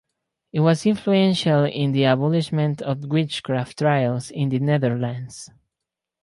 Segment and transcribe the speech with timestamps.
[0.51, 5.51] It was influential in the abolishment of witchcraft trials in the Netherlands.